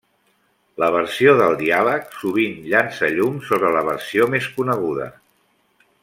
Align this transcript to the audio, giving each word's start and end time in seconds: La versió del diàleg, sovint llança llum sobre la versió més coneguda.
La 0.83 0.87
versió 0.95 1.33
del 1.41 1.57
diàleg, 1.59 2.07
sovint 2.23 2.55
llança 2.71 3.09
llum 3.19 3.37
sobre 3.53 3.73
la 3.79 3.83
versió 3.93 4.31
més 4.37 4.49
coneguda. 4.59 5.07